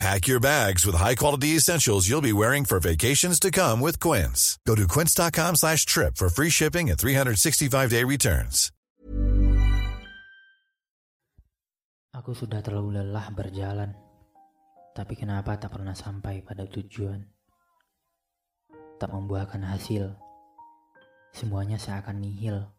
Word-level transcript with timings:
Pack 0.00 0.26
your 0.26 0.40
bags 0.40 0.84
with 0.84 0.98
high-quality 0.98 1.54
essentials 1.54 2.08
you'll 2.10 2.20
be 2.20 2.34
wearing 2.34 2.66
for 2.66 2.80
vacations 2.80 3.38
to 3.38 3.50
come 3.50 3.78
with 3.80 4.00
Quince. 4.02 4.58
Go 4.66 4.74
to 4.74 4.86
quince.com 4.90 5.54
slash 5.54 5.86
trip 5.86 6.16
for 6.18 6.28
free 6.28 6.50
shipping 6.50 6.90
and 6.90 6.98
365-day 6.98 8.02
returns. 8.02 8.74
Aku 12.14 12.30
sudah 12.30 12.62
terlalu 12.62 13.02
lelah 13.02 13.26
berjalan, 13.34 13.90
tapi 14.94 15.18
kenapa 15.18 15.58
tak 15.58 15.74
pernah 15.74 15.98
sampai 15.98 16.46
pada 16.46 16.62
tujuan? 16.70 17.26
Tak 19.02 19.10
membuahkan 19.10 19.62
hasil. 19.66 20.14
Semuanya 21.34 21.74
seakan 21.74 22.22
nihil. 22.22 22.70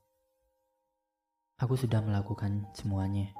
Aku 1.59 1.75
sudah 1.75 1.99
melakukan 1.99 2.63
semuanya, 2.75 3.31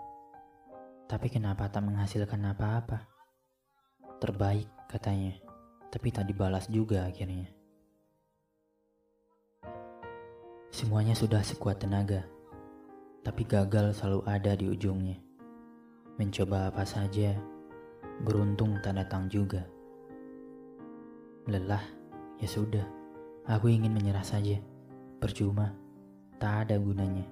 tapi 1.08 1.32
kenapa 1.32 1.72
tak 1.72 1.88
menghasilkan 1.88 2.44
apa-apa? 2.44 3.15
Terbaik 4.16 4.72
katanya, 4.88 5.36
tapi 5.92 6.08
tak 6.08 6.32
dibalas 6.32 6.72
juga 6.72 7.04
akhirnya. 7.04 7.52
Semuanya 10.72 11.16
sudah 11.16 11.44
sekuat 11.44 11.84
tenaga, 11.84 12.24
tapi 13.24 13.44
gagal 13.44 13.96
selalu 13.96 14.22
ada 14.28 14.56
di 14.56 14.72
ujungnya. 14.72 15.20
Mencoba 16.16 16.72
apa 16.72 16.88
saja, 16.88 17.36
beruntung 18.24 18.80
tak 18.80 18.96
datang 19.00 19.28
juga. 19.28 19.68
Lelah, 21.48 21.84
ya 22.40 22.48
sudah, 22.48 22.88
aku 23.48 23.68
ingin 23.68 23.92
menyerah 23.92 24.24
saja. 24.24 24.56
Percuma, 25.20 25.76
tak 26.40 26.68
ada 26.68 26.80
gunanya. 26.80 27.28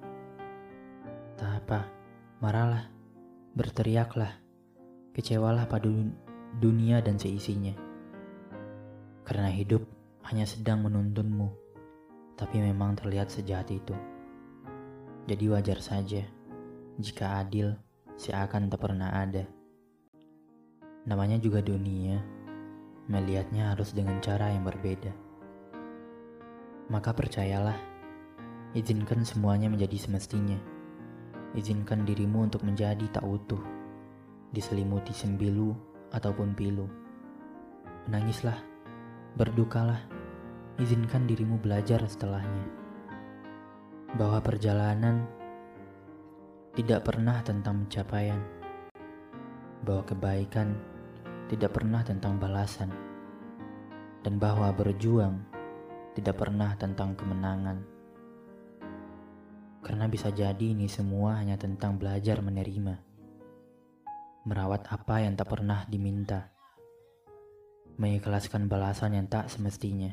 Tak 1.40 1.64
apa, 1.64 1.88
marahlah, 2.44 2.88
berteriaklah, 3.56 4.36
kecewalah 5.12 5.68
pada 5.68 5.88
dunia 6.62 7.02
dan 7.02 7.18
seisinya. 7.18 7.74
Karena 9.26 9.50
hidup 9.50 9.82
hanya 10.30 10.46
sedang 10.46 10.86
menuntunmu, 10.86 11.50
tapi 12.38 12.62
memang 12.62 12.94
terlihat 12.94 13.32
sejahat 13.32 13.72
itu. 13.74 13.94
Jadi 15.24 15.44
wajar 15.48 15.80
saja 15.80 16.22
jika 17.00 17.42
adil 17.42 17.74
seakan 18.14 18.70
tak 18.70 18.84
pernah 18.84 19.10
ada. 19.24 19.42
Namanya 21.08 21.40
juga 21.42 21.58
dunia, 21.64 22.22
melihatnya 23.10 23.74
harus 23.74 23.90
dengan 23.90 24.20
cara 24.22 24.52
yang 24.54 24.62
berbeda. 24.62 25.10
Maka 26.92 27.16
percayalah, 27.16 27.76
izinkan 28.76 29.24
semuanya 29.24 29.72
menjadi 29.72 29.96
semestinya. 29.96 30.56
Izinkan 31.56 32.04
dirimu 32.04 32.44
untuk 32.44 32.62
menjadi 32.62 33.04
tak 33.10 33.24
utuh, 33.24 33.60
diselimuti 34.52 35.16
sembilu 35.16 35.93
ataupun 36.14 36.54
pilu. 36.54 36.86
Menangislah, 38.06 38.56
berdukalah, 39.34 39.98
izinkan 40.78 41.26
dirimu 41.26 41.58
belajar 41.58 41.98
setelahnya. 42.06 42.70
Bahwa 44.14 44.38
perjalanan 44.38 45.26
tidak 46.78 47.02
pernah 47.02 47.42
tentang 47.42 47.86
pencapaian, 47.86 48.38
bahwa 49.82 50.06
kebaikan 50.06 50.78
tidak 51.50 51.74
pernah 51.74 52.06
tentang 52.06 52.38
balasan, 52.38 52.94
dan 54.22 54.38
bahwa 54.38 54.70
berjuang 54.70 55.42
tidak 56.14 56.38
pernah 56.38 56.74
tentang 56.78 57.18
kemenangan. 57.18 57.82
Karena 59.84 60.08
bisa 60.08 60.30
jadi 60.32 60.72
ini 60.72 60.88
semua 60.88 61.36
hanya 61.42 61.58
tentang 61.58 61.98
belajar 62.00 62.40
menerima, 62.40 63.13
merawat 64.44 64.84
apa 64.92 65.24
yang 65.24 65.40
tak 65.40 65.48
pernah 65.48 65.88
diminta, 65.88 66.52
mengikhlaskan 67.96 68.68
balasan 68.68 69.16
yang 69.16 69.24
tak 69.24 69.48
semestinya, 69.48 70.12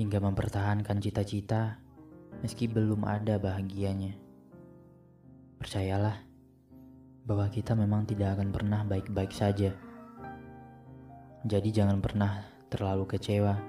hingga 0.00 0.16
mempertahankan 0.16 0.96
cita-cita 0.96 1.76
meski 2.40 2.64
belum 2.72 3.04
ada 3.04 3.36
bahagianya. 3.36 4.16
Percayalah 5.60 6.24
bahwa 7.28 7.52
kita 7.52 7.76
memang 7.76 8.08
tidak 8.08 8.40
akan 8.40 8.48
pernah 8.48 8.80
baik-baik 8.88 9.28
saja. 9.28 9.76
Jadi 11.44 11.68
jangan 11.68 12.00
pernah 12.00 12.48
terlalu 12.72 13.04
kecewa. 13.04 13.60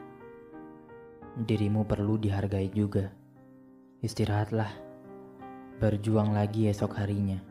Dirimu 1.36 1.84
perlu 1.84 2.16
dihargai 2.16 2.72
juga. 2.72 3.12
Istirahatlah. 4.00 4.72
Berjuang 5.84 6.32
lagi 6.32 6.72
esok 6.72 6.96
harinya. 6.96 7.51